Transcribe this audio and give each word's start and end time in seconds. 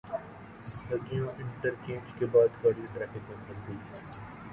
Saggian 0.67 1.27
interchange 1.39 2.13
کے 2.19 2.25
بعد 2.31 2.63
گاڑی 2.63 2.85
ٹریفک 2.93 3.29
میں 3.29 3.37
پھنس 3.45 3.67
گئی۔ 3.67 3.77